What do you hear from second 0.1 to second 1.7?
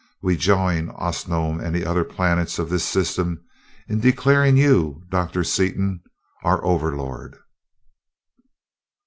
We join Osnome